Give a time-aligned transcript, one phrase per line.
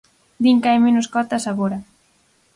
[0.43, 1.77] Din que hai menos cotas agora.